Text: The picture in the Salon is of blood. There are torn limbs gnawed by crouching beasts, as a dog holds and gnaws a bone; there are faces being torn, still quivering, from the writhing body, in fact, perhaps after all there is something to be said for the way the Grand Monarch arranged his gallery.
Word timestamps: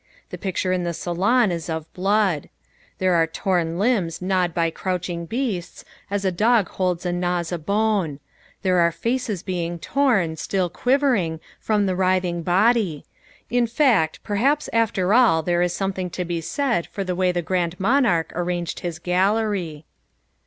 The 0.31 0.37
picture 0.39 0.71
in 0.71 0.83
the 0.83 0.95
Salon 0.95 1.51
is 1.51 1.69
of 1.69 1.85
blood. 1.93 2.49
There 2.97 3.13
are 3.13 3.27
torn 3.27 3.77
limbs 3.77 4.19
gnawed 4.19 4.51
by 4.51 4.71
crouching 4.71 5.27
beasts, 5.27 5.85
as 6.09 6.25
a 6.25 6.31
dog 6.31 6.69
holds 6.69 7.05
and 7.05 7.21
gnaws 7.21 7.51
a 7.51 7.59
bone; 7.59 8.19
there 8.63 8.79
are 8.79 8.91
faces 8.91 9.43
being 9.43 9.77
torn, 9.77 10.37
still 10.37 10.71
quivering, 10.71 11.39
from 11.59 11.85
the 11.85 11.95
writhing 11.95 12.41
body, 12.41 13.05
in 13.51 13.67
fact, 13.67 14.23
perhaps 14.23 14.71
after 14.73 15.13
all 15.13 15.43
there 15.43 15.61
is 15.61 15.71
something 15.71 16.09
to 16.09 16.25
be 16.25 16.41
said 16.41 16.87
for 16.87 17.03
the 17.03 17.13
way 17.15 17.31
the 17.31 17.43
Grand 17.43 17.79
Monarch 17.79 18.31
arranged 18.35 18.79
his 18.79 18.97
gallery. 18.97 19.85